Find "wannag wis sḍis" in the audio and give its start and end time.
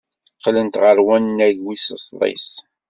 1.05-2.47